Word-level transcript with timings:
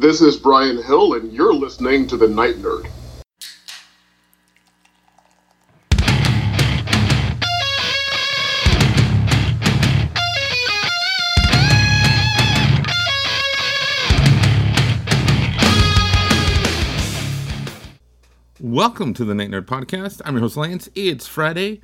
This 0.00 0.20
is 0.20 0.36
Brian 0.36 0.80
Hill, 0.80 1.14
and 1.14 1.32
you're 1.32 1.52
listening 1.52 2.06
to 2.06 2.16
The 2.16 2.28
Night 2.28 2.54
Nerd. 2.58 2.88
Welcome 18.60 19.14
to 19.14 19.24
the 19.24 19.34
Night 19.34 19.50
Nerd 19.50 19.62
Podcast. 19.62 20.22
I'm 20.24 20.34
your 20.34 20.42
host 20.42 20.56
Lance. 20.56 20.88
It's 20.94 21.26
Friday. 21.26 21.80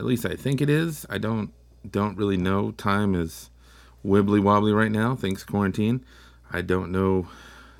At 0.00 0.06
least 0.06 0.26
I 0.26 0.34
think 0.34 0.60
it 0.60 0.68
is. 0.68 1.06
I 1.08 1.18
don't 1.18 1.52
don't 1.88 2.18
really 2.18 2.36
know. 2.36 2.72
Time 2.72 3.14
is 3.14 3.50
wibbly 4.04 4.42
wobbly 4.42 4.72
right 4.72 4.90
now, 4.90 5.14
thanks 5.14 5.44
quarantine. 5.44 6.04
I 6.52 6.60
don't 6.60 6.92
know 6.92 7.28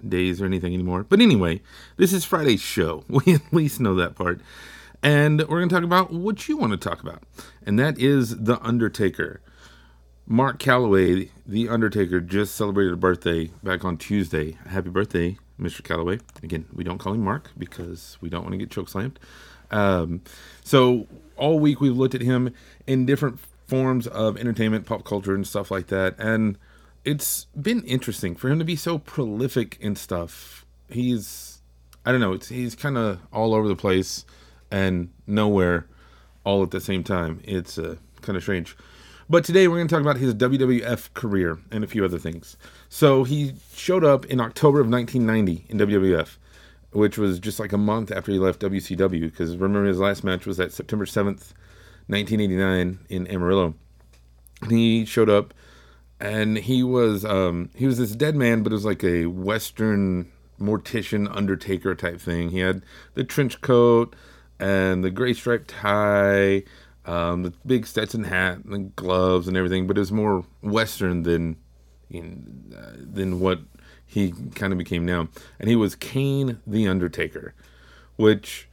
days 0.07 0.41
or 0.41 0.45
anything 0.47 0.75
anymore. 0.75 1.05
But 1.05 1.21
anyway, 1.21 1.63
this 1.97 2.13
is 2.13 2.25
Friday's 2.25 2.61
show. 2.61 3.05
We 3.09 3.35
at 3.35 3.53
least 3.53 3.81
know 3.81 3.95
that 3.97 4.17
part. 4.17 4.41
And 5.03 5.41
we're 5.43 5.59
going 5.59 5.69
to 5.69 5.75
talk 5.75 5.85
about 5.85 6.13
what 6.13 6.49
you 6.49 6.57
want 6.57 6.73
to 6.73 6.77
talk 6.79 7.03
about. 7.03 7.23
And 7.67 7.79
that 7.79 7.99
is 7.99 8.45
The 8.45 8.59
Undertaker. 8.63 9.41
Mark 10.27 10.59
Calaway, 10.59 11.29
The 11.47 11.69
Undertaker, 11.69 12.21
just 12.21 12.55
celebrated 12.55 12.95
a 12.95 12.97
birthday 12.97 13.51
back 13.63 13.85
on 13.85 13.99
Tuesday. 13.99 14.57
Happy 14.67 14.89
birthday, 14.89 15.37
Mr. 15.61 15.83
Calaway. 15.83 16.21
Again, 16.43 16.67
we 16.73 16.85
don't 16.85 16.99
call 16.99 17.13
him 17.13 17.23
Mark 17.23 17.51
because 17.59 18.17
we 18.23 18.31
don't 18.31 18.43
want 18.43 18.53
to 18.53 18.59
get 18.59 18.71
chokeslammed. 18.71 19.17
Um, 19.71 20.23
so 20.63 21.07
all 21.37 21.59
week 21.59 21.81
we've 21.81 21.97
looked 21.97 22.15
at 22.15 22.23
him 22.23 22.55
in 22.87 23.05
different 23.05 23.39
forms 23.67 24.07
of 24.07 24.39
entertainment, 24.39 24.87
pop 24.87 25.05
culture, 25.05 25.35
and 25.35 25.47
stuff 25.47 25.71
like 25.71 25.89
that. 25.89 26.15
And 26.19 26.57
it's 27.05 27.47
been 27.61 27.83
interesting 27.83 28.35
for 28.35 28.49
him 28.49 28.59
to 28.59 28.65
be 28.65 28.77
so 28.77 28.99
prolific 28.99 29.77
in 29.81 29.95
stuff. 29.95 30.65
He's, 30.89 31.61
I 32.05 32.13
don't 32.13 32.21
know, 32.21 32.39
he's 32.39 32.75
kind 32.75 32.97
of 32.97 33.21
all 33.33 33.55
over 33.55 33.69
the 33.69 33.77
place 33.77 34.25
and 34.71 35.11
nowhere 35.27 35.87
all 36.45 36.63
at 36.63 36.71
the 36.71 36.81
same 36.81 37.05
time. 37.05 37.41
It's 37.45 37.79
uh, 37.79 37.97
kind 38.23 38.37
of 38.37 38.43
strange. 38.43 38.77
But 39.29 39.45
today 39.45 39.69
we're 39.69 39.77
going 39.77 39.89
to 39.89 39.95
talk 39.95 40.03
about 40.03 40.19
his 40.19 40.35
WWF 40.35 41.15
career 41.15 41.59
and 41.71 41.83
a 41.83 41.87
few 41.87 42.05
other 42.05 42.19
things. 42.19 42.57
So 42.89 43.25
he 43.25 43.55
showed 43.75 44.05
up 44.05 44.27
in 44.27 44.41
October 44.41 44.81
of 44.81 44.89
1990 44.89 45.67
in 45.71 45.79
WWF, 45.79 46.37
which 46.93 47.17
was 47.17 47.39
just 47.39 47.59
like 47.59 47.73
a 47.73 47.79
month 47.79 48.13
after 48.13 48.33
he 48.33 48.39
left 48.39 48.61
WCW. 48.61 49.23
Because 49.23 49.57
remember, 49.57 49.89
his 49.89 49.99
last 49.99 50.25
match 50.25 50.45
was 50.45 50.59
that 50.59 50.73
September 50.73 51.07
7th, 51.07 51.53
1989 52.07 52.99
in 53.09 53.27
Amarillo. 53.29 53.75
And 54.61 54.71
he 54.71 55.07
showed 55.07 55.31
up 55.31 55.55
and 56.25 56.57
he 56.57 56.83
was 56.83 57.23
um, 57.25 57.69
he 57.77 57.87
was 57.87 57.99
this 57.99 58.13
dead 58.13 58.35
man, 58.35 58.63
but 58.63 58.73
it 58.73 58.77
was 58.77 58.87
like 58.87 59.05
a 59.05 59.27
Western 59.27 60.33
mortician 60.59 61.29
undertaker 61.31 61.95
type 61.95 62.19
thing. 62.19 62.49
He 62.49 62.61
had 62.61 62.83
the 63.13 63.25
trench 63.25 63.61
coat 63.61 64.17
and 64.59 65.05
the 65.05 65.11
gray 65.11 65.35
striped 65.35 65.69
tie, 65.69 66.63
um, 67.05 67.43
the 67.43 67.53
big 67.67 67.87
Stetson 67.87 68.25
hat, 68.25 68.65
and 68.65 68.73
the 68.73 68.79
gloves 68.79 69.47
and 69.47 69.57
everything. 69.57 69.87
But 69.87 69.99
it 69.99 70.01
was 70.01 70.13
more 70.13 70.47
Western 70.63 71.25
than 71.25 71.57
uh, 72.15 72.93
than 72.97 73.39
what 73.39 73.61
he 74.07 74.33
kind 74.55 74.73
of 74.73 74.79
became 74.79 75.05
now. 75.05 75.29
And 75.61 75.69
he 75.69 75.77
was 75.77 75.95
Kane 75.95 76.59
the 76.67 76.89
Undertaker, 76.89 77.53
which 78.17 78.67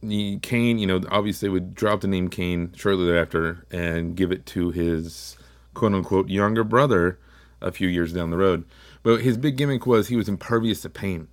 Kane, 0.00 0.78
you 0.78 0.86
know, 0.86 1.02
obviously 1.10 1.50
would 1.50 1.74
drop 1.74 2.00
the 2.00 2.08
name 2.08 2.28
Kane 2.28 2.72
shortly 2.74 3.04
thereafter 3.04 3.66
and 3.70 4.16
give 4.16 4.32
it 4.32 4.46
to 4.46 4.70
his 4.70 5.36
quote 5.76 5.92
unquote 5.92 6.28
younger 6.28 6.64
brother 6.64 7.18
a 7.60 7.70
few 7.70 7.86
years 7.86 8.12
down 8.12 8.30
the 8.30 8.36
road. 8.36 8.64
But 9.02 9.20
his 9.20 9.36
big 9.36 9.56
gimmick 9.56 9.86
was 9.86 10.08
he 10.08 10.16
was 10.16 10.28
impervious 10.28 10.80
to 10.82 10.90
pain, 10.90 11.28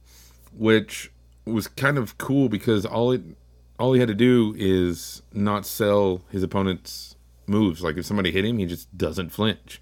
which 0.56 1.12
was 1.46 1.68
kind 1.68 1.98
of 1.98 2.18
cool 2.18 2.50
because 2.50 2.86
all 2.86 3.12
it 3.12 3.22
all 3.80 3.94
he 3.94 4.00
had 4.00 4.10
to 4.10 4.14
do 4.14 4.54
is 4.58 5.24
not 5.34 5.66
sell 5.66 6.22
his 6.30 6.44
opponent's 6.44 7.16
moves. 7.48 7.82
Like 7.82 7.98
if 7.98 8.06
somebody 8.06 8.32
hit 8.32 8.46
him, 8.46 8.60
he 8.60 8.66
just 8.66 8.96
doesn't 8.96 9.30
flinch. 9.30 9.82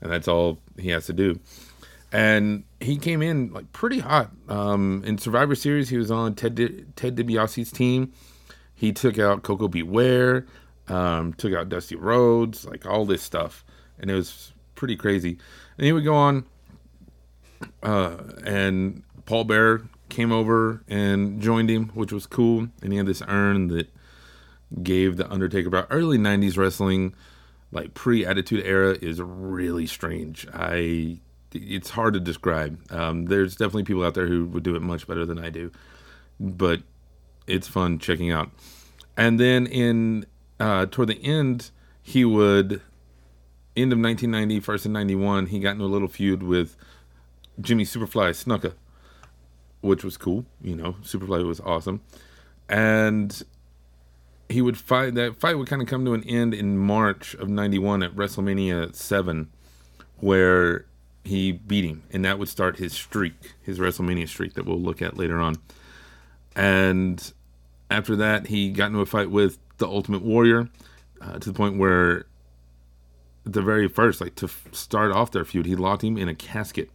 And 0.00 0.12
that's 0.12 0.28
all 0.28 0.60
he 0.78 0.90
has 0.90 1.06
to 1.06 1.12
do. 1.12 1.40
And 2.12 2.64
he 2.80 2.96
came 2.96 3.22
in 3.22 3.52
like 3.52 3.72
pretty 3.72 3.98
hot. 3.98 4.30
Um, 4.48 5.02
in 5.04 5.18
Survivor 5.18 5.54
Series, 5.54 5.88
he 5.88 5.96
was 5.96 6.10
on 6.10 6.34
Ted 6.34 6.54
Di- 6.54 6.84
Ted 6.94 7.16
DiBiase's 7.16 7.72
team. 7.72 8.12
He 8.74 8.92
took 8.92 9.18
out 9.18 9.42
Koko 9.42 9.66
B. 9.66 9.82
Ware, 9.82 10.46
um, 10.88 11.32
took 11.32 11.54
out 11.54 11.68
Dusty 11.68 11.96
Rhodes, 11.96 12.64
like 12.64 12.86
all 12.86 13.04
this 13.04 13.22
stuff, 13.22 13.64
and 13.98 14.10
it 14.10 14.14
was 14.14 14.52
pretty 14.74 14.96
crazy. 14.96 15.38
And 15.78 15.86
he 15.86 15.92
would 15.92 16.04
go 16.04 16.14
on, 16.14 16.44
uh, 17.82 18.16
and 18.44 19.02
Paul 19.26 19.44
Bearer 19.44 19.82
came 20.08 20.32
over 20.32 20.82
and 20.88 21.40
joined 21.40 21.70
him, 21.70 21.90
which 21.94 22.12
was 22.12 22.26
cool. 22.26 22.68
And 22.82 22.92
he 22.92 22.98
had 22.98 23.06
this 23.06 23.22
urn 23.26 23.68
that 23.68 23.88
gave 24.82 25.16
the 25.16 25.30
Undertaker 25.30 25.68
about 25.68 25.86
early 25.90 26.18
'90s 26.18 26.56
wrestling, 26.56 27.14
like 27.72 27.94
pre-Attitude 27.94 28.64
Era, 28.64 28.96
is 29.00 29.20
really 29.20 29.86
strange. 29.86 30.46
I 30.52 31.18
it's 31.52 31.90
hard 31.90 32.14
to 32.14 32.20
describe. 32.20 32.80
Um, 32.90 33.26
there's 33.26 33.56
definitely 33.56 33.84
people 33.84 34.04
out 34.04 34.14
there 34.14 34.26
who 34.26 34.46
would 34.46 34.64
do 34.64 34.74
it 34.74 34.82
much 34.82 35.06
better 35.06 35.24
than 35.24 35.38
I 35.38 35.50
do, 35.50 35.70
but 36.40 36.82
it's 37.46 37.68
fun 37.68 37.98
checking 37.98 38.32
out. 38.32 38.50
And 39.16 39.38
then 39.38 39.66
in 39.66 40.26
uh, 40.58 40.86
toward 40.86 41.08
the 41.08 41.22
end, 41.22 41.70
he 42.02 42.24
would 42.24 42.80
end 43.76 43.92
of 43.92 43.98
1990, 43.98 44.60
first 44.60 44.86
in 44.86 44.92
91, 44.92 45.46
he 45.46 45.58
got 45.58 45.72
into 45.72 45.84
a 45.84 45.86
little 45.86 46.08
feud 46.08 46.42
with 46.42 46.76
Jimmy 47.60 47.84
Superfly 47.84 48.30
Snuka, 48.30 48.74
which 49.80 50.04
was 50.04 50.16
cool. 50.16 50.44
You 50.62 50.76
know, 50.76 50.92
Superfly 51.02 51.44
was 51.44 51.60
awesome, 51.60 52.00
and 52.68 53.42
he 54.48 54.62
would 54.62 54.76
fight. 54.76 55.14
That 55.14 55.36
fight 55.36 55.58
would 55.58 55.68
kind 55.68 55.82
of 55.82 55.88
come 55.88 56.04
to 56.04 56.14
an 56.14 56.24
end 56.24 56.54
in 56.54 56.78
March 56.78 57.34
of 57.34 57.48
91 57.48 58.02
at 58.02 58.14
WrestleMania 58.14 58.94
7, 58.94 59.50
where 60.18 60.86
he 61.24 61.52
beat 61.52 61.84
him, 61.84 62.02
and 62.12 62.24
that 62.24 62.38
would 62.38 62.48
start 62.48 62.76
his 62.76 62.92
streak, 62.92 63.54
his 63.62 63.78
WrestleMania 63.78 64.28
streak 64.28 64.54
that 64.54 64.66
we'll 64.66 64.80
look 64.80 65.00
at 65.00 65.16
later 65.16 65.40
on. 65.40 65.56
And 66.54 67.32
after 67.90 68.14
that, 68.16 68.48
he 68.48 68.70
got 68.70 68.86
into 68.86 69.00
a 69.00 69.06
fight 69.06 69.30
with 69.30 69.58
the 69.78 69.86
Ultimate 69.86 70.22
Warrior 70.22 70.68
uh, 71.20 71.38
to 71.38 71.50
the 71.50 71.56
point 71.56 71.78
where 71.78 72.26
the 73.44 73.62
very 73.62 73.88
first, 73.88 74.20
like 74.20 74.34
to 74.36 74.46
f- 74.46 74.68
start 74.72 75.12
off 75.12 75.30
their 75.30 75.44
feud, 75.44 75.66
he 75.66 75.76
locked 75.76 76.02
him 76.02 76.16
in 76.16 76.28
a 76.28 76.34
casket. 76.34 76.90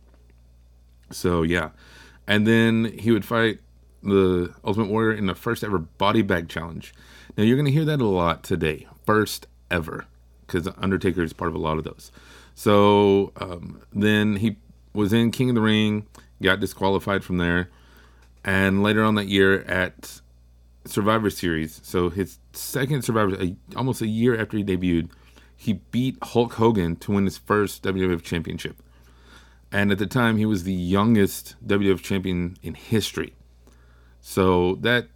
So 1.12 1.44
yeah, 1.44 1.70
and 2.28 2.46
then 2.46 2.98
he 2.98 3.12
would 3.12 3.26
fight 3.26 3.60
the 4.04 4.54
Ultimate 4.64 4.90
Warrior 4.90 5.14
in 5.14 5.26
the 5.26 5.36
first 5.36 5.64
ever 5.64 5.78
body 5.80 6.22
bag 6.22 6.50
challenge. 6.50 6.94
Now 7.38 7.44
you're 7.44 7.58
gonna 7.58 7.70
hear 7.70 7.86
that 7.86 8.02
a 8.02 8.06
lot 8.06 8.44
today, 8.44 8.88
first 9.06 9.48
ever, 9.70 10.06
because 10.46 10.68
Undertaker 10.78 11.24
is 11.24 11.34
part 11.34 11.50
of 11.50 11.56
a 11.56 11.60
lot 11.60 11.78
of 11.78 11.84
those. 11.84 12.12
So 12.56 13.32
um, 13.38 13.82
then 13.94 14.38
he 14.38 14.58
was 14.94 15.14
in 15.14 15.32
King 15.32 15.50
of 15.50 15.56
the 15.56 15.62
Ring, 15.62 16.06
got 16.42 16.60
disqualified 16.60 17.24
from 17.24 17.38
there, 17.38 17.70
and 18.44 18.84
later 18.84 19.04
on 19.04 19.16
that 19.16 19.28
year 19.28 19.62
at 19.64 20.22
Survivor 20.86 21.30
Series, 21.30 21.80
so 21.84 22.10
his 22.10 22.40
second 22.54 23.04
Survivor, 23.04 23.38
almost 23.76 24.02
a 24.02 24.08
year 24.08 24.40
after 24.40 24.58
he 24.58 24.64
debuted, 24.64 25.10
he 25.62 25.74
beat 25.74 26.18
Hulk 26.24 26.54
Hogan 26.54 26.96
to 26.96 27.12
win 27.12 27.26
his 27.26 27.38
first 27.38 27.84
WWF 27.84 28.24
Championship. 28.24 28.82
And 29.74 29.92
at 29.92 29.98
the 29.98 30.08
time, 30.08 30.38
he 30.38 30.46
was 30.46 30.64
the 30.64 30.74
youngest 30.74 31.56
WWF 31.68 32.02
champion 32.02 32.56
in 32.64 32.76
history. 32.76 33.34
So 34.22 34.76
that 34.76 35.08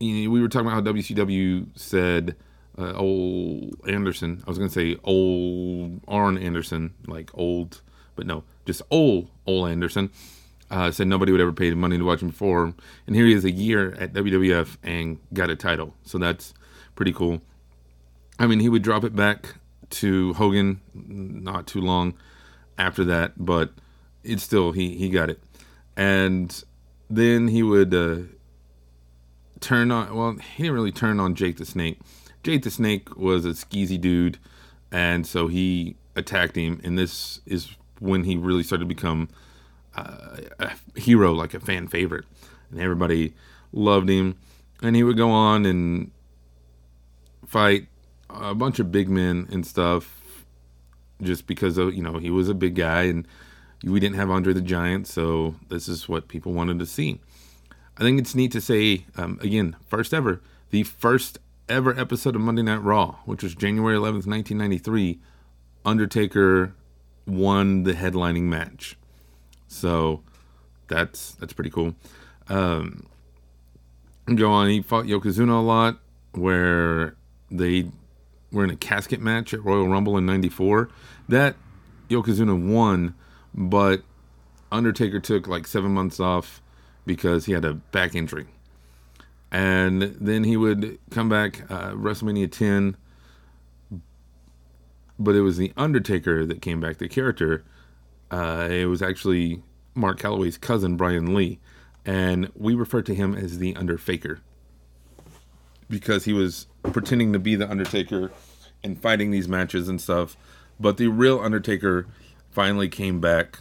you 0.00 0.24
know, 0.24 0.30
we 0.30 0.42
were 0.42 0.48
talking 0.48 0.66
about 0.66 0.84
how 0.84 0.92
WCW 0.92 1.68
said 1.78 2.34
uh, 2.76 2.92
Ole 2.94 3.70
Anderson. 3.86 4.42
I 4.44 4.50
was 4.50 4.58
gonna 4.58 4.68
say 4.68 4.96
old 5.04 6.00
Arn 6.08 6.38
Anderson, 6.38 6.94
like 7.06 7.30
old, 7.34 7.80
but 8.16 8.26
no, 8.26 8.42
just 8.66 8.82
old 8.90 9.30
old 9.46 9.68
Anderson. 9.68 10.10
Uh, 10.72 10.90
said 10.90 11.06
nobody 11.06 11.30
would 11.30 11.40
ever 11.40 11.52
pay 11.52 11.70
money 11.70 11.96
to 11.96 12.04
watch 12.04 12.20
him 12.20 12.30
perform, 12.30 12.74
and 13.06 13.14
here 13.14 13.26
he 13.26 13.32
is 13.32 13.44
a 13.44 13.50
year 13.52 13.94
at 13.94 14.12
WWF 14.12 14.76
and 14.82 15.18
got 15.32 15.50
a 15.50 15.56
title. 15.56 15.94
So 16.02 16.18
that's 16.18 16.52
pretty 16.96 17.12
cool. 17.12 17.40
I 18.40 18.48
mean, 18.48 18.58
he 18.58 18.68
would 18.68 18.82
drop 18.82 19.04
it 19.04 19.14
back 19.14 19.54
to 19.90 20.34
Hogan 20.34 20.80
not 20.94 21.66
too 21.66 21.80
long 21.80 22.14
after 22.76 23.04
that, 23.04 23.32
but 23.36 23.72
it's 24.22 24.42
still 24.42 24.72
he 24.72 24.96
he 24.96 25.08
got 25.08 25.30
it, 25.30 25.40
and 25.96 26.64
then 27.08 27.48
he 27.48 27.62
would 27.62 27.94
uh, 27.94 28.18
turn 29.60 29.90
on. 29.90 30.14
Well, 30.14 30.32
he 30.32 30.64
didn't 30.64 30.74
really 30.74 30.92
turn 30.92 31.20
on 31.20 31.34
Jake 31.34 31.56
the 31.56 31.64
Snake 31.64 31.98
Jake 32.42 32.62
the 32.62 32.70
Snake 32.70 33.16
was 33.16 33.44
a 33.44 33.50
skeezy 33.50 34.00
dude, 34.00 34.38
and 34.90 35.26
so 35.26 35.48
he 35.48 35.96
attacked 36.16 36.56
him. 36.56 36.80
And 36.84 36.98
this 36.98 37.40
is 37.46 37.70
when 38.00 38.24
he 38.24 38.36
really 38.36 38.62
started 38.62 38.84
to 38.84 38.88
become 38.88 39.28
uh, 39.94 40.36
a 40.58 40.70
hero, 40.98 41.32
like 41.32 41.54
a 41.54 41.60
fan 41.60 41.88
favorite, 41.88 42.24
and 42.70 42.80
everybody 42.80 43.34
loved 43.72 44.08
him. 44.08 44.38
And 44.82 44.94
he 44.94 45.02
would 45.02 45.16
go 45.16 45.30
on 45.30 45.66
and 45.66 46.10
fight 47.46 47.88
a 48.30 48.54
bunch 48.54 48.78
of 48.78 48.92
big 48.92 49.08
men 49.08 49.48
and 49.50 49.66
stuff, 49.66 50.46
just 51.22 51.46
because 51.46 51.78
of 51.78 51.94
you 51.94 52.02
know 52.02 52.18
he 52.18 52.30
was 52.30 52.48
a 52.48 52.54
big 52.54 52.74
guy 52.74 53.02
and 53.04 53.26
we 53.84 54.00
didn't 54.00 54.16
have 54.16 54.30
Andre 54.30 54.52
the 54.52 54.60
Giant, 54.60 55.06
so 55.06 55.54
this 55.68 55.88
is 55.88 56.08
what 56.08 56.28
people 56.28 56.52
wanted 56.52 56.78
to 56.80 56.86
see. 56.86 57.20
I 57.96 58.02
think 58.02 58.18
it's 58.18 58.34
neat 58.34 58.52
to 58.52 58.60
say, 58.60 59.04
um, 59.16 59.38
again, 59.42 59.76
first 59.88 60.12
ever, 60.14 60.40
the 60.70 60.82
first 60.82 61.38
ever 61.68 61.98
episode 61.98 62.34
of 62.34 62.40
Monday 62.40 62.62
Night 62.62 62.82
Raw, 62.82 63.16
which 63.24 63.42
was 63.42 63.54
January 63.54 63.96
11th, 63.96 64.26
1993, 64.26 65.20
Undertaker 65.84 66.74
won 67.26 67.84
the 67.84 67.92
headlining 67.92 68.44
match. 68.44 68.96
So 69.68 70.22
that's 70.88 71.32
that's 71.32 71.52
pretty 71.52 71.70
cool. 71.70 71.94
Um, 72.48 73.06
go 74.34 74.50
on, 74.50 74.68
he 74.68 74.82
fought 74.82 75.04
Yokozuna 75.04 75.58
a 75.58 75.62
lot, 75.62 75.98
where 76.32 77.16
they 77.50 77.90
were 78.50 78.64
in 78.64 78.70
a 78.70 78.76
casket 78.76 79.20
match 79.20 79.52
at 79.52 79.64
Royal 79.64 79.88
Rumble 79.88 80.16
in 80.16 80.26
'94. 80.26 80.88
That 81.28 81.56
Yokozuna 82.08 82.72
won, 82.72 83.14
but 83.54 84.02
Undertaker 84.70 85.20
took 85.20 85.46
like 85.46 85.66
seven 85.66 85.92
months 85.92 86.20
off 86.20 86.62
because 87.06 87.46
he 87.46 87.52
had 87.52 87.64
a 87.64 87.74
back 87.74 88.14
injury. 88.14 88.46
And 89.50 90.02
then 90.20 90.44
he 90.44 90.56
would 90.56 90.98
come 91.10 91.28
back 91.28 91.62
uh, 91.70 91.92
WrestleMania 91.92 92.52
10, 92.52 92.96
but 95.18 95.34
it 95.34 95.40
was 95.40 95.56
the 95.56 95.72
Undertaker 95.76 96.44
that 96.44 96.60
came 96.60 96.80
back, 96.80 96.98
the 96.98 97.08
character. 97.08 97.64
Uh, 98.30 98.68
it 98.70 98.84
was 98.86 99.00
actually 99.00 99.62
Mark 99.94 100.20
Calaway's 100.20 100.58
cousin, 100.58 100.96
Brian 100.98 101.34
Lee, 101.34 101.58
and 102.04 102.50
we 102.54 102.74
refer 102.74 103.00
to 103.02 103.14
him 103.14 103.34
as 103.34 103.58
the 103.58 103.74
Underfaker 103.74 104.40
because 105.88 106.24
he 106.24 106.32
was 106.32 106.66
pretending 106.82 107.32
to 107.32 107.38
be 107.38 107.54
the 107.54 107.68
Undertaker 107.68 108.30
and 108.82 109.00
fighting 109.00 109.30
these 109.30 109.48
matches 109.48 109.88
and 109.88 110.00
stuff. 110.00 110.36
But 110.78 110.96
the 110.96 111.08
real 111.08 111.40
Undertaker 111.40 112.06
finally 112.50 112.88
came 112.88 113.20
back 113.20 113.60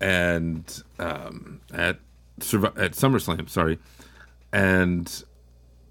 and 0.00 0.82
um, 0.98 1.60
at 1.72 1.98
at 2.40 2.92
SummerSlam, 2.92 3.48
sorry, 3.48 3.78
and 4.52 5.24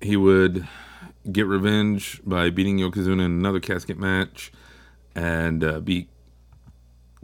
he 0.02 0.16
would 0.16 0.68
get 1.32 1.46
revenge 1.46 2.22
by 2.26 2.50
beating 2.50 2.78
Yokozuna 2.78 3.14
in 3.14 3.20
another 3.20 3.60
casket 3.60 3.98
match, 3.98 4.52
and 5.16 5.64
uh, 5.64 5.80
beat 5.80 6.10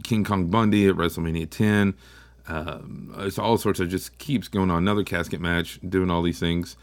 King 0.02 0.24
Kong 0.24 0.48
Bundy 0.48 0.86
at 0.88 0.96
WrestleMania 0.96 1.48
10. 1.48 1.94
Um, 2.46 3.14
it's 3.18 3.38
all 3.38 3.56
sorts 3.56 3.80
of 3.80 3.88
just 3.88 4.18
keeps 4.18 4.48
going 4.48 4.70
on. 4.70 4.78
Another 4.78 5.02
casket 5.04 5.40
match, 5.40 5.80
doing 5.88 6.10
all 6.10 6.22
these 6.22 6.38
things, 6.38 6.76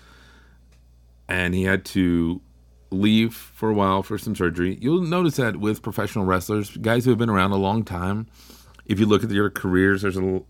and 1.31 1.54
he 1.54 1.63
had 1.63 1.86
to 1.86 2.42
leave 2.89 3.33
for 3.33 3.69
a 3.69 3.74
while 3.74 4.04
for 4.04 4.18
some 4.18 4.36
surgery. 4.36 4.78
You'll 4.81 5.04
notice 5.04 5.38
that 5.38 5.56
with 5.56 5.81
professional 5.81 6.25
wrestlers, 6.25 6.75
guys 6.75 7.06
who 7.06 7.12
have 7.12 7.18
been 7.18 7.30
around 7.30 7.51
a 7.51 7.56
long 7.56 7.86
time. 7.86 8.28
If 8.86 9.00
you 9.00 9.06
look 9.06 9.24
at 9.24 9.30
their 9.30 9.50
careers, 9.50 10.01
there's 10.01 10.18
a 10.18 10.22
little, 10.22 10.45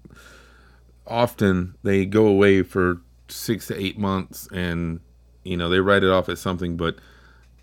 often 1.06 1.76
they 1.84 2.08
go 2.08 2.26
away 2.26 2.64
for 2.64 3.00
six 3.28 3.68
to 3.68 3.80
eight 3.80 4.00
months 4.00 4.48
and 4.52 5.02
you 5.44 5.56
know 5.56 5.70
they 5.70 5.80
write 5.80 6.04
it 6.04 6.10
off 6.10 6.28
as 6.28 6.42
something 6.42 6.76
but 6.76 6.98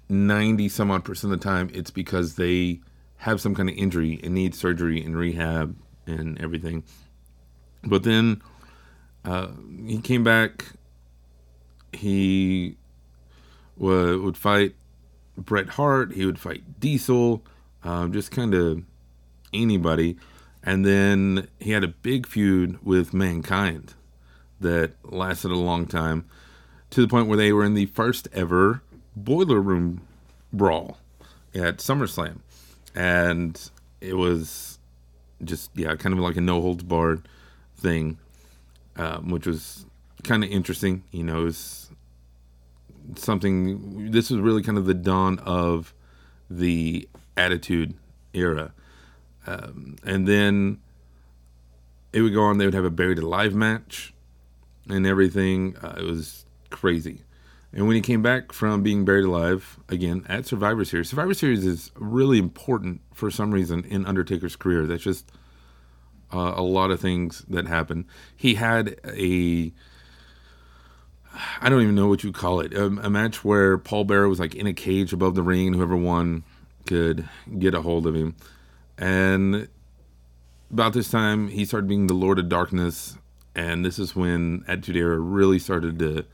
90 0.09 0.67
some 0.71 0.91
odd 0.91 1.05
percent 1.05 1.31
of 1.31 1.39
the 1.39 1.45
time 1.45 1.71
it's 1.75 1.91
because 1.91 2.37
they 2.37 2.81
have 3.19 3.39
some 3.39 3.55
kind 3.55 3.69
of 3.69 3.77
injury 3.77 4.19
and 4.23 4.33
need 4.33 4.55
surgery 4.55 5.05
and 5.05 5.15
rehab 5.15 5.77
and 6.07 6.41
everything 6.41 6.83
but 7.85 8.03
then 8.03 8.41
uh, 9.27 9.49
he 9.87 10.01
came 10.01 10.25
back 10.25 10.65
he 11.93 12.79
w- 13.79 14.23
would 14.23 14.37
fight 14.37 14.75
bret 15.37 15.71
hart 15.71 16.13
he 16.13 16.27
would 16.27 16.39
fight 16.39 16.81
diesel 16.81 17.43
um, 17.85 18.13
just 18.13 18.31
kind 18.31 18.55
of 18.55 18.83
anybody 19.53 20.17
and 20.63 20.85
then 20.85 21.49
he 21.59 21.71
had 21.71 21.85
a 21.85 21.89
big 21.89 22.27
feud 22.27 22.79
with 22.85 23.15
Mankind 23.15 23.95
that 24.61 24.93
lasted 25.05 25.51
a 25.51 25.57
long 25.57 25.87
time 25.87 26.27
to 26.91 27.01
the 27.01 27.09
point 27.09 27.29
where 27.29 27.37
they 27.37 27.53
were 27.53 27.65
in 27.65 27.75
the 27.75 27.87
first 27.87 28.29
ever 28.33 28.83
Boiler 29.17 29.61
Room 29.61 30.03
brawl 30.53 30.99
at 31.55 31.79
SummerSlam. 31.79 32.41
And 32.95 33.71
it 34.01 34.15
was 34.15 34.79
just, 35.45 35.71
yeah, 35.75 35.95
kind 35.97 36.13
of 36.13 36.19
like 36.19 36.37
a 36.37 36.41
no 36.41 36.61
holds 36.61 36.83
barred 36.83 37.29
thing, 37.77 38.19
um, 38.97 39.31
which 39.31 39.47
was 39.47 39.87
kind 40.25 40.43
of 40.43 40.51
interesting. 40.51 41.05
You 41.13 41.25
know, 41.25 41.43
it 41.43 41.45
was 41.45 41.91
something, 43.17 44.11
this 44.11 44.31
was 44.31 44.41
really 44.41 44.63
kind 44.63 44.79
of 44.79 44.87
the 44.87 44.95
dawn 44.95 45.39
of 45.41 45.95
the 46.51 47.09
Attitude 47.37 47.95
Era 48.35 48.73
um, 49.49 49.97
and 50.05 50.29
then 50.29 50.79
it 52.13 52.21
would 52.21 52.35
go 52.35 52.43
on. 52.43 52.59
They 52.59 52.67
would 52.67 52.75
have 52.75 52.85
a 52.85 52.91
buried 52.91 53.19
alive 53.19 53.55
match 53.55 54.13
and 54.89 55.07
everything. 55.07 55.77
Uh, 55.79 55.97
it 55.99 56.05
was 56.05 56.45
crazy. 56.69 57.23
And 57.73 57.87
when 57.87 57.97
he 57.97 58.03
came 58.03 58.23
back 58.23 58.53
from 58.53 58.83
being 58.83 59.05
buried 59.05 59.25
alive 59.25 59.79
again 59.89 60.25
at 60.29 60.47
Survivor 60.47 60.85
Series, 60.85 61.09
Survivor 61.09 61.35
Series 61.35 61.65
is 61.65 61.91
really 61.97 62.39
important 62.39 63.01
for 63.15 63.31
some 63.31 63.53
reason 63.53 63.85
in 63.85 64.07
Undertaker's 64.07 64.57
career. 64.57 64.87
That's 64.87 65.03
just 65.03 65.31
uh, 66.33 66.53
a 66.55 66.63
lot 66.63 66.91
of 66.91 67.01
things 67.01 67.45
that 67.49 67.67
happen. 67.67 68.07
He 68.37 68.55
had 68.55 69.01
a 69.05 69.73
I 71.61 71.69
don't 71.69 71.83
even 71.83 71.95
know 71.95 72.09
what 72.09 72.25
you 72.25 72.33
call 72.33 72.61
it 72.61 72.75
a, 72.75 72.87
a 72.87 73.11
match 73.11 73.45
where 73.45 73.79
Paul 73.79 74.05
Bearer 74.05 74.29
was 74.29 74.41
like 74.41 74.55
in 74.55 74.67
a 74.67 74.73
cage 74.73 75.13
above 75.13 75.35
the 75.35 75.43
ring, 75.43 75.69
and 75.69 75.77
whoever 75.77 75.97
won 75.97 76.45
could 76.87 77.29
get 77.59 77.75
a 77.75 77.83
hold 77.83 78.07
of 78.07 78.15
him. 78.15 78.35
And 78.97 79.69
about 80.71 80.93
this 80.93 81.11
time, 81.11 81.49
he 81.49 81.65
started 81.65 81.89
being 81.89 82.07
the 82.07 82.15
Lord 82.15 82.39
of 82.39 82.49
Darkness, 82.49 83.17
and 83.55 83.85
this 83.85 83.99
is 83.99 84.17
when 84.17 84.65
Attitude 84.67 84.97
Era 84.97 85.19
really 85.19 85.59
started 85.59 85.99
to 85.99 86.25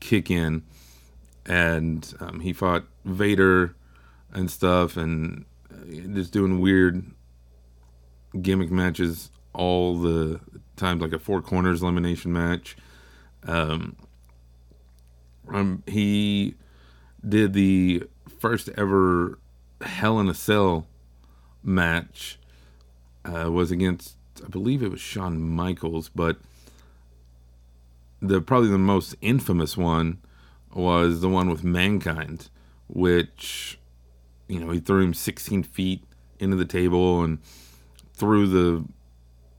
kick 0.00 0.30
in. 0.30 0.62
And 1.44 2.12
um, 2.20 2.40
he 2.40 2.52
fought 2.52 2.84
Vader 3.04 3.74
and 4.32 4.50
stuff, 4.50 4.96
and 4.96 5.44
uh, 5.72 5.84
just 6.14 6.32
doing 6.32 6.60
weird 6.60 7.04
gimmick 8.40 8.70
matches 8.70 9.30
all 9.52 9.98
the 9.98 10.40
times, 10.76 11.00
like 11.00 11.12
a 11.12 11.18
four 11.18 11.40
corners 11.40 11.82
elimination 11.82 12.32
match. 12.32 12.76
Um, 13.44 13.96
um, 15.52 15.82
he 15.86 16.54
did 17.26 17.52
the 17.52 18.04
first 18.38 18.68
ever 18.76 19.38
Hell 19.80 20.18
in 20.20 20.28
a 20.28 20.34
Cell 20.34 20.86
match 21.62 22.38
uh, 23.24 23.50
was 23.50 23.70
against, 23.70 24.16
I 24.44 24.48
believe 24.48 24.82
it 24.82 24.90
was 24.90 25.00
Shawn 25.00 25.40
Michaels, 25.40 26.08
but 26.14 26.38
the 28.22 28.40
probably 28.40 28.70
the 28.70 28.78
most 28.78 29.14
infamous 29.20 29.76
one 29.76 30.18
was 30.74 31.20
the 31.20 31.28
one 31.28 31.50
with 31.50 31.64
Mankind, 31.64 32.48
which 32.88 33.78
you 34.48 34.60
know 34.60 34.70
he 34.70 34.80
threw 34.80 35.02
him 35.02 35.14
16 35.14 35.62
feet 35.62 36.04
into 36.38 36.56
the 36.56 36.64
table 36.64 37.22
and 37.22 37.38
through 38.14 38.46
the 38.48 38.84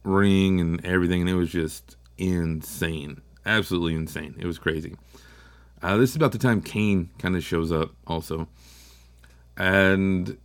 ring 0.02 0.60
and 0.60 0.84
everything, 0.84 1.20
and 1.20 1.30
it 1.30 1.34
was 1.34 1.50
just 1.50 1.96
insane, 2.16 3.20
absolutely 3.46 3.94
insane. 3.94 4.34
It 4.38 4.46
was 4.46 4.58
crazy. 4.58 4.96
Uh, 5.82 5.96
this 5.96 6.10
is 6.10 6.16
about 6.16 6.32
the 6.32 6.38
time 6.38 6.60
Kane 6.60 7.10
kind 7.18 7.36
of 7.36 7.44
shows 7.44 7.70
up 7.70 7.90
also, 8.06 8.48
and 9.56 10.36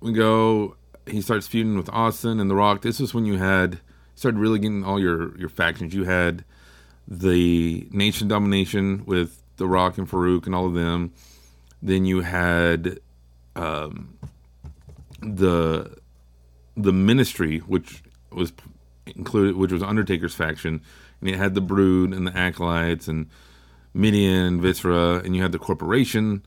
we 0.00 0.12
go 0.12 0.76
he 1.06 1.20
starts 1.20 1.46
feuding 1.46 1.76
with 1.76 1.88
Austin 1.90 2.40
and 2.40 2.50
The 2.50 2.54
Rock. 2.54 2.82
This 2.82 3.00
was 3.00 3.14
when 3.14 3.24
you 3.24 3.38
had 3.38 3.80
started 4.14 4.38
really 4.38 4.58
getting 4.58 4.84
all 4.84 5.00
your 5.00 5.36
your 5.38 5.48
factions. 5.48 5.94
You 5.94 6.04
had 6.04 6.44
the 7.06 7.88
Nation 7.90 8.28
Domination 8.28 9.04
with 9.06 9.42
The 9.56 9.66
Rock 9.66 9.98
and 9.98 10.08
Farouk 10.08 10.46
and 10.46 10.54
all 10.54 10.66
of 10.66 10.74
them. 10.74 11.12
Then 11.82 12.04
you 12.04 12.20
had 12.20 13.00
um, 13.56 14.18
the 15.20 15.96
the 16.76 16.92
Ministry, 16.92 17.58
which 17.58 18.02
was 18.30 18.52
included, 19.06 19.56
which 19.56 19.72
was 19.72 19.82
Undertaker's 19.82 20.34
faction, 20.34 20.82
and 21.20 21.30
it 21.30 21.36
had 21.36 21.54
the 21.54 21.60
Brood 21.60 22.12
and 22.12 22.26
the 22.26 22.36
Acolytes 22.36 23.08
and 23.08 23.28
Mideon, 23.94 24.60
Viscera, 24.60 25.22
and 25.24 25.34
you 25.34 25.42
had 25.42 25.52
the 25.52 25.58
Corporation, 25.58 26.44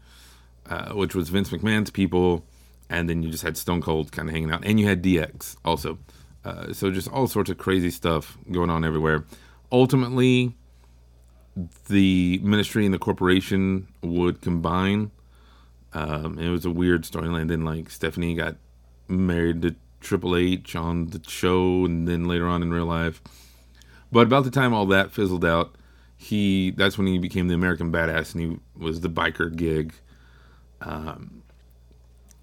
uh, 0.69 0.93
which 0.93 1.13
was 1.15 1.29
Vince 1.29 1.50
McMahon's 1.50 1.91
people 1.91 2.45
and 2.93 3.09
then 3.09 3.23
you 3.23 3.31
just 3.31 3.43
had 3.43 3.57
Stone 3.57 3.81
Cold 3.81 4.12
kind 4.12 4.29
of 4.29 4.33
hanging 4.33 4.51
out, 4.51 4.63
and 4.63 4.79
you 4.79 4.88
had 4.88 5.01
DX 5.03 5.57
also. 5.65 5.97
Uh, 6.45 6.73
so 6.73 6.91
just 6.91 7.07
all 7.07 7.27
sorts 7.27 7.50
of 7.50 7.57
crazy 7.57 7.89
stuff 7.89 8.38
going 8.51 8.69
on 8.69 8.83
everywhere. 8.85 9.25
Ultimately, 9.71 10.55
the 11.88 12.39
ministry 12.43 12.85
and 12.85 12.93
the 12.93 13.00
corporation 13.00 13.88
would 14.01 14.41
combine. 14.41 15.12
Um, 15.93 16.38
it 16.38 16.50
was 16.50 16.65
a 16.65 16.71
weird 16.71 17.03
storyline. 17.03 17.47
Then 17.47 17.63
like 17.63 17.89
Stephanie 17.89 18.35
got 18.35 18.57
married 19.07 19.62
to 19.63 19.75
Triple 20.01 20.35
H 20.35 20.75
on 20.75 21.07
the 21.07 21.21
show, 21.27 21.85
and 21.85 22.07
then 22.07 22.25
later 22.25 22.47
on 22.47 22.62
in 22.62 22.71
real 22.71 22.85
life. 22.85 23.21
But 24.12 24.27
about 24.27 24.43
the 24.43 24.51
time 24.51 24.73
all 24.73 24.85
that 24.88 25.12
fizzled 25.12 25.45
out, 25.45 25.73
he 26.23 26.71
that's 26.71 26.97
when 26.97 27.07
he 27.07 27.17
became 27.17 27.47
the 27.47 27.55
American 27.55 27.91
Badass, 27.91 28.33
and 28.33 28.41
he 28.41 28.59
was 28.77 29.01
the 29.01 29.09
biker 29.09 29.53
gig. 29.53 29.93
Um, 30.81 31.43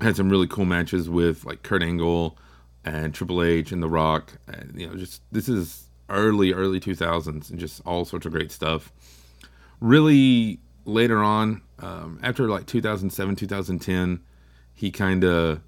had 0.01 0.17
some 0.17 0.31
really 0.31 0.47
cool 0.47 0.65
matches 0.65 1.11
with 1.11 1.45
like 1.45 1.63
Kurt 1.63 1.83
Angle, 1.83 2.39
and 2.85 3.15
Triple 3.15 3.43
H 3.43 3.73
and 3.73 3.83
The 3.83 3.89
Rock. 3.89 4.39
And, 4.47 4.73
you 4.75 4.87
know, 4.87 4.95
just 4.97 5.23
this 5.33 5.49
is 5.49 5.89
early, 6.09 6.53
early 6.53 6.81
2000s 6.81 7.51
and 7.51 7.59
just 7.59 7.83
all 7.85 8.05
sorts 8.05 8.27
of 8.27 8.33
great 8.33 8.51
stuff. 8.51 8.93
Really, 9.81 10.61
later 10.85 11.23
on, 11.23 11.63
um, 11.79 12.19
after 12.23 12.49
like 12.49 12.67
2007, 12.67 13.37
2010, 13.37 14.21
he 14.75 14.91
kind 14.91 15.25
of 15.25 15.61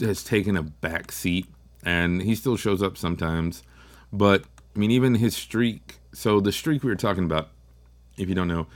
has 0.00 0.24
taken 0.24 0.56
a 0.56 0.62
back 0.62 1.12
seat 1.12 1.46
and 1.82 2.22
he 2.22 2.34
still 2.34 2.56
shows 2.56 2.82
up 2.82 2.96
sometimes. 2.96 3.62
But 4.12 4.44
I 4.74 4.78
mean, 4.78 4.90
even 4.90 5.16
his 5.16 5.36
streak. 5.36 5.98
So 6.12 6.40
the 6.40 6.52
streak 6.52 6.82
we 6.82 6.90
were 6.90 6.96
talking 6.96 7.24
about, 7.24 7.48
if 8.16 8.28
you 8.28 8.34
don't 8.34 8.48
know, 8.48 8.66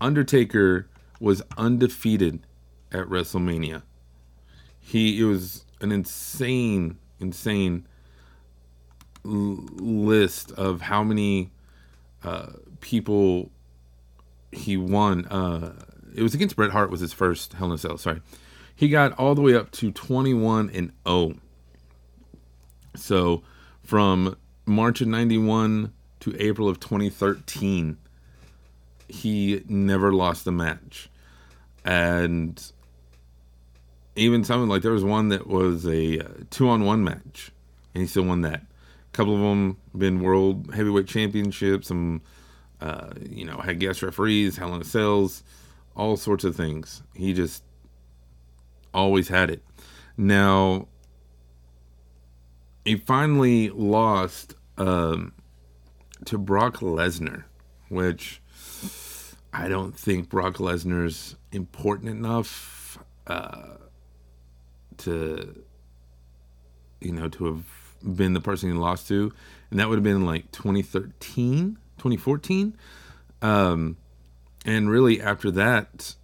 Undertaker 0.00 0.88
was 1.20 1.42
undefeated 1.56 2.40
at 2.92 3.06
WrestleMania. 3.06 3.82
He 4.78 5.20
it 5.20 5.24
was 5.24 5.64
an 5.80 5.92
insane, 5.92 6.98
insane 7.20 7.86
l- 9.24 9.30
list 9.30 10.52
of 10.52 10.82
how 10.82 11.02
many 11.02 11.50
uh, 12.22 12.52
people 12.80 13.50
he 14.52 14.76
won. 14.76 15.26
Uh, 15.26 15.72
it 16.14 16.22
was 16.22 16.34
against 16.34 16.56
Bret 16.56 16.70
Hart 16.70 16.90
was 16.90 17.00
his 17.00 17.12
first 17.12 17.54
Hell 17.54 17.68
in 17.68 17.74
a 17.74 17.78
Cell. 17.78 17.96
Sorry, 17.96 18.20
he 18.74 18.88
got 18.88 19.12
all 19.12 19.34
the 19.34 19.42
way 19.42 19.54
up 19.54 19.70
to 19.72 19.90
21 19.90 20.70
and 20.70 20.92
0. 21.06 21.34
So 22.96 23.42
from 23.82 24.36
March 24.66 25.00
of 25.00 25.08
91 25.08 25.92
to 26.20 26.36
April 26.42 26.68
of 26.68 26.80
2013, 26.80 27.98
he 29.08 29.62
never 29.68 30.12
lost 30.12 30.46
a 30.46 30.52
match. 30.52 31.10
And 31.84 32.60
even 34.16 34.44
something 34.44 34.68
like 34.68 34.82
there 34.82 34.92
was 34.92 35.04
one 35.04 35.28
that 35.28 35.46
was 35.46 35.86
a 35.86 36.20
uh, 36.20 36.28
two 36.50 36.68
on 36.68 36.84
one 36.84 37.04
match, 37.04 37.52
and 37.94 38.02
he 38.02 38.06
still 38.06 38.24
won 38.24 38.42
that. 38.42 38.62
A 38.62 39.12
couple 39.12 39.34
of 39.34 39.40
them 39.40 39.76
been 39.96 40.20
world 40.20 40.72
heavyweight 40.74 41.06
championships, 41.06 41.88
some, 41.88 42.22
uh, 42.80 43.10
you 43.28 43.44
know, 43.44 43.58
had 43.58 43.80
guest 43.80 44.02
referees, 44.02 44.56
Hell 44.56 44.74
in 44.74 44.80
a 44.80 44.84
Cells, 44.84 45.42
all 45.96 46.16
sorts 46.16 46.44
of 46.44 46.56
things. 46.56 47.02
He 47.14 47.32
just 47.32 47.62
always 48.92 49.28
had 49.28 49.50
it. 49.50 49.62
Now, 50.16 50.88
he 52.84 52.96
finally 52.96 53.70
lost 53.70 54.54
um, 54.76 55.32
to 56.26 56.38
Brock 56.38 56.78
Lesnar, 56.78 57.44
which 57.88 58.42
I 59.52 59.68
don't 59.68 59.96
think 59.96 60.28
Brock 60.28 60.56
Lesnar's 60.56 61.36
important 61.52 62.10
enough 62.10 62.98
uh, 63.26 63.76
to, 64.98 65.64
you 67.00 67.12
know, 67.12 67.28
to 67.28 67.44
have 67.46 68.16
been 68.16 68.34
the 68.34 68.40
person 68.40 68.70
he 68.70 68.76
lost 68.76 69.08
to, 69.08 69.32
and 69.70 69.80
that 69.80 69.88
would 69.88 69.96
have 69.96 70.04
been 70.04 70.26
like 70.26 70.50
2013, 70.52 71.78
2014, 71.96 72.76
um, 73.40 73.96
and 74.66 74.90
really 74.90 75.20
after 75.20 75.50
that, 75.52 76.14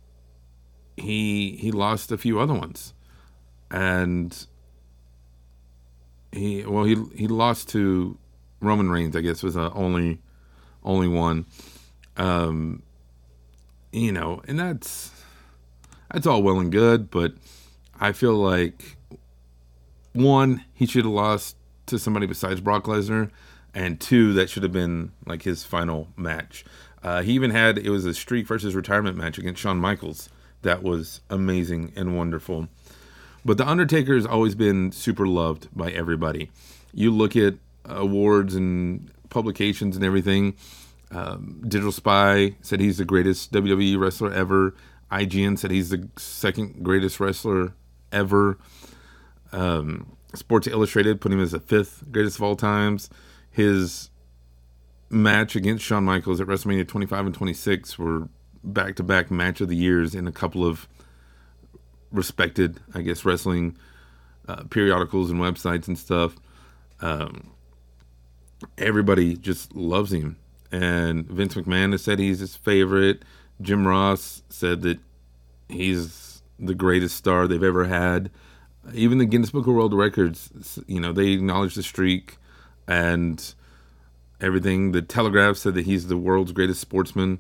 he 0.97 1.57
he 1.57 1.71
lost 1.71 2.13
a 2.13 2.19
few 2.19 2.39
other 2.39 2.53
ones, 2.53 2.93
and 3.71 4.47
he 6.33 6.65
well 6.65 6.85
he 6.85 6.97
he 7.15 7.29
lost 7.29 7.69
to 7.71 8.19
Roman 8.61 8.91
Reigns, 8.91 9.17
I 9.17 9.21
guess 9.21 9.43
was 9.43 9.55
the 9.55 9.73
only 9.73 10.21
only 10.83 11.09
one. 11.09 11.47
Um, 12.17 12.83
you 13.93 14.13
know, 14.13 14.43
and 14.47 14.59
that's 14.59 15.11
that's 16.13 16.27
all 16.27 16.43
well 16.43 16.61
and 16.61 16.71
good, 16.71 17.11
but 17.11 17.35
I 17.99 18.13
feel 18.13 18.35
like 18.35 18.97
one 20.13 20.65
he 20.75 20.87
should 20.87 21.05
have 21.05 21.13
lost 21.13 21.57
to 21.87 21.99
somebody 21.99 22.27
besides 22.27 22.61
Brock 22.61 22.85
Lesnar, 22.85 23.31
and 23.75 24.01
two 24.01 24.33
that 24.35 24.51
should 24.51 24.63
have 24.63 24.73
been 24.73 25.13
like 25.27 25.43
his 25.43 25.65
final 25.65 26.09
match. 26.17 26.65
Uh, 27.03 27.23
he 27.23 27.33
even 27.33 27.51
had 27.51 27.79
it 27.79 27.91
was 27.91 28.05
a 28.05 28.15
streak 28.15 28.47
versus 28.47 28.75
retirement 28.75 29.17
match 29.17 29.39
against 29.39 29.61
Shawn 29.61 29.79
Michaels 29.79 30.29
that 30.63 30.83
was 30.83 31.21
amazing 31.31 31.93
and 31.97 32.17
wonderful. 32.17 32.69
But 33.45 33.59
The 33.59 33.69
Undertaker 33.69 34.15
has 34.15 34.27
always 34.27 34.55
been 34.55 34.93
super 34.93 35.27
loved 35.27 35.69
by 35.75 35.91
everybody. 35.91 36.51
You 36.93 37.11
look 37.11 37.37
at 37.37 37.55
awards 37.85 38.55
and 38.55 39.11
publications 39.31 39.97
and 39.97 40.05
everything. 40.05 40.57
Um, 41.11 41.61
Digital 41.63 41.93
Spy 41.93 42.57
said 42.61 42.81
he's 42.81 42.99
the 42.99 43.05
greatest 43.05 43.53
WWE 43.53 43.99
wrestler 43.99 44.33
ever. 44.33 44.75
IGN 45.11 45.59
said 45.59 45.71
he's 45.71 45.91
the 45.91 46.09
second 46.17 46.85
greatest 46.85 47.19
wrestler 47.19 47.75
ever. 48.13 48.59
Um, 49.53 50.17
Sports 50.35 50.69
Illustrated 50.69 51.21
put 51.21 51.33
him 51.33 51.41
as 51.41 51.51
the 51.51 51.61
fifth 51.61 52.05
greatest 52.13 52.37
of 52.37 52.43
all 52.43 52.57
times. 52.57 53.11
His 53.51 54.11
match 55.09 55.57
against 55.57 55.85
Shawn 55.85 56.05
Michaels 56.05 56.41
at 56.41 56.47
WrestleMania 56.47 56.87
25 56.87 57.27
and 57.27 57.35
26 57.35 57.99
were 57.99 58.29
back 58.63 58.95
to 58.97 59.03
back 59.03 59.31
match 59.31 59.61
of 59.61 59.69
the 59.69 59.77
years 59.77 60.15
in 60.15 60.29
a 60.29 60.33
couple 60.33 60.65
of 60.65 60.87
respected, 62.13 62.81
I 62.95 63.03
guess, 63.03 63.25
wrestling 63.25 63.77
uh, 64.49 64.65
periodicals 64.65 65.31
and 65.31 65.41
websites 65.41 65.89
and 65.89 65.99
stuff. 65.99 66.37
Um, 67.01 67.51
everybody 68.79 69.37
just 69.37 69.75
loves 69.75 70.13
him. 70.13 70.37
And 70.73 71.27
Vince 71.27 71.55
McMahon 71.55 71.93
has 71.93 72.03
said 72.03 72.19
he's 72.19 72.41
his 72.41 72.57
favorite. 72.57 73.25
Jim 73.61 73.87
Ross 73.87 74.43
said 74.49 74.83
that 74.83 74.99
he's 75.69 76.43
the 76.59 76.75
greatest 76.75 77.17
star 77.17 77.47
they've 77.47 77.63
ever 77.63 77.87
had. 77.87 78.31
Even 78.95 79.19
the 79.19 79.27
Guinness 79.27 79.51
Book 79.51 79.67
of 79.67 79.75
World 79.75 79.95
Records, 79.95 80.79
you 80.87 81.01
know, 81.01 81.13
they 81.13 81.29
acknowledge 81.29 81.75
the 81.75 81.83
streak 81.83 82.39
and 82.87 83.55
everything. 84.41 84.93
The 84.93 85.03
Telegraph 85.03 85.57
said 85.57 85.75
that 85.75 85.87
he's 85.87 86.07
the 86.07 86.17
world's 86.17 86.53
greatest 86.53 86.81
sportsman. 86.81 87.39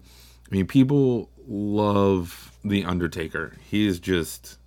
I 0.50 0.54
mean, 0.54 0.66
people 0.66 1.30
love 1.46 2.52
The 2.64 2.84
Undertaker. 2.84 3.56
He 3.68 3.86
is 3.86 3.98
just 3.98 4.58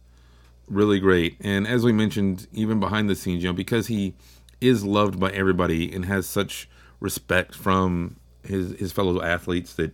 really 0.68 1.00
great. 1.00 1.38
And 1.42 1.68
as 1.68 1.84
we 1.84 1.92
mentioned, 1.92 2.48
even 2.52 2.80
behind 2.80 3.10
the 3.10 3.16
scenes, 3.16 3.44
you 3.44 3.50
know, 3.50 3.54
because 3.54 3.88
he 3.88 4.14
is 4.62 4.84
loved 4.86 5.20
by 5.20 5.30
everybody 5.32 5.94
and 5.94 6.06
has 6.06 6.26
such 6.26 6.70
respect 7.00 7.54
from 7.54 8.16
his 8.44 8.72
his 8.80 8.92
fellow 8.92 9.22
athletes 9.22 9.74
that 9.74 9.94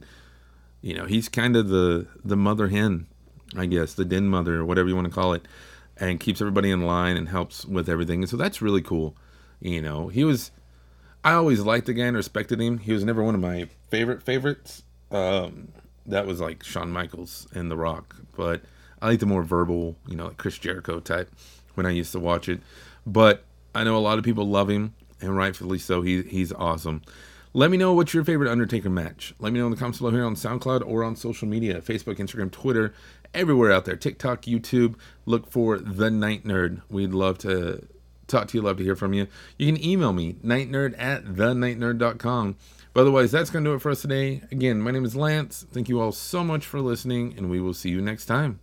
you 0.82 0.96
know 0.96 1.06
he's 1.06 1.28
kind 1.30 1.56
of 1.56 1.70
the 1.70 2.08
the 2.24 2.38
mother 2.38 2.68
hen, 2.68 3.08
I 3.56 3.66
guess, 3.66 3.94
the 3.94 4.06
den 4.06 4.28
mother 4.28 4.56
or 4.56 4.66
whatever 4.66 4.88
you 4.90 4.96
want 4.96 5.08
to 5.08 5.14
call 5.14 5.34
it, 5.34 5.48
and 5.98 6.20
keeps 6.20 6.42
everybody 6.42 6.72
in 6.72 6.82
line 6.82 7.18
and 7.18 7.30
helps 7.30 7.66
with 7.66 7.90
everything. 7.90 8.22
And 8.22 8.30
so 8.30 8.38
that's 8.38 8.62
really 8.62 8.82
cool. 8.82 9.16
You 9.60 9.82
know, 9.82 10.08
he 10.08 10.24
was. 10.24 10.52
I 11.22 11.34
always 11.34 11.60
liked 11.60 11.88
the 11.88 11.94
guy 11.94 12.06
and 12.06 12.16
respected 12.16 12.62
him. 12.62 12.78
He 12.78 12.94
was 12.94 13.04
never 13.04 13.22
one 13.22 13.36
of 13.36 13.42
my 13.42 13.68
favorite 13.90 14.24
favorites. 14.24 14.84
Um, 15.12 15.74
that 16.06 16.26
was 16.26 16.40
like 16.40 16.64
Shawn 16.64 16.92
Michaels 16.92 17.48
and 17.54 17.70
The 17.70 17.76
Rock, 17.76 18.16
but 18.36 18.62
I 19.02 19.08
like 19.08 19.20
the 19.20 19.26
more 19.26 19.44
verbal, 19.44 19.96
you 20.08 20.16
know, 20.16 20.28
like 20.28 20.38
Chris 20.38 20.58
Jericho 20.58 21.00
type 21.00 21.34
when 21.76 21.86
I 21.86 21.92
used 21.92 22.12
to 22.12 22.20
watch 22.20 22.50
it. 22.50 22.62
But 23.06 23.44
I 23.74 23.84
know 23.84 23.98
a 23.98 24.00
lot 24.00 24.18
of 24.18 24.24
people 24.24 24.48
love 24.48 24.70
him, 24.70 24.94
and 25.22 25.36
rightfully 25.36 25.80
so. 25.80 26.02
He, 26.02 26.22
he's 26.24 26.52
awesome. 26.54 27.02
Let 27.54 27.72
me 27.72 27.78
know 27.78 27.94
what's 27.94 28.14
your 28.14 28.24
favorite 28.24 28.52
Undertaker 28.52 28.90
match. 28.90 29.34
Let 29.40 29.54
me 29.54 29.60
know 29.60 29.66
in 29.66 29.72
the 29.72 29.78
comments 29.78 30.00
below 30.00 30.12
here 30.12 30.26
on 30.26 30.36
SoundCloud 30.36 30.86
or 30.86 31.04
on 31.04 31.16
social 31.16 31.48
media 31.48 31.82
Facebook, 31.82 32.18
Instagram, 32.18 32.52
Twitter, 32.52 32.94
everywhere 33.34 33.72
out 33.72 33.86
there. 33.86 33.96
TikTok, 33.96 34.44
YouTube. 34.44 34.96
Look 35.26 35.50
for 35.50 35.80
The 35.80 36.12
Night 36.12 36.44
Nerd. 36.44 36.82
We'd 36.90 37.12
love 37.12 37.40
to 37.40 37.88
talk 38.28 38.50
to 38.50 38.58
you, 38.58 38.62
love 38.62 38.78
to 38.78 38.84
hear 38.84 38.96
from 38.96 39.14
you. 39.14 39.28
You 39.58 39.66
can 39.66 39.84
email 39.84 40.14
me, 40.14 40.34
nightnerd 40.44 40.94
at 41.00 41.26
thenightnerd.com. 41.26 42.56
But 42.94 43.02
otherwise, 43.02 43.32
that's 43.32 43.50
going 43.50 43.64
to 43.66 43.72
do 43.72 43.76
it 43.76 43.82
for 43.82 43.92
us 43.92 44.02
today. 44.02 44.42
Again, 44.52 44.82
my 44.82 44.92
name 44.92 45.06
is 45.06 45.16
Lance. 45.16 45.66
Thank 45.72 45.90
you 45.90 46.00
all 46.02 46.12
so 46.12 46.44
much 46.44 46.66
for 46.66 46.80
listening, 46.82 47.34
and 47.38 47.50
we 47.50 47.60
will 47.60 47.74
see 47.74 47.90
you 47.90 48.02
next 48.02 48.26
time. 48.26 48.60